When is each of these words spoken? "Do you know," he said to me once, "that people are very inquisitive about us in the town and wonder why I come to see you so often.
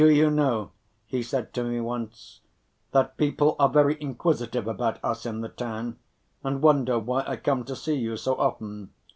"Do 0.01 0.09
you 0.09 0.31
know," 0.31 0.71
he 1.05 1.21
said 1.21 1.53
to 1.53 1.63
me 1.63 1.79
once, 1.79 2.41
"that 2.91 3.17
people 3.17 3.55
are 3.59 3.69
very 3.69 4.01
inquisitive 4.01 4.65
about 4.65 4.97
us 5.03 5.27
in 5.27 5.41
the 5.41 5.49
town 5.49 5.99
and 6.43 6.63
wonder 6.63 6.97
why 6.97 7.23
I 7.27 7.35
come 7.35 7.63
to 7.65 7.75
see 7.75 7.97
you 7.97 8.17
so 8.17 8.33
often. 8.33 8.93